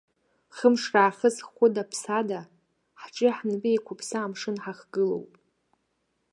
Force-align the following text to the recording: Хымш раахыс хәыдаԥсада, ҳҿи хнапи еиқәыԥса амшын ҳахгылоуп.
Хымш 0.55 0.83
раахыс 0.93 1.37
хәыдаԥсада, 1.53 2.39
ҳҿи 3.01 3.29
хнапи 3.37 3.71
еиқәыԥса 3.73 4.17
амшын 4.23 4.57
ҳахгылоуп. 4.63 5.31